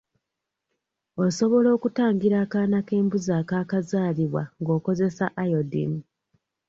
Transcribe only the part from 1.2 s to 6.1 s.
Osobola okutangira akaana k'embuzi akaakazaalibwa ng'okozesa iodine.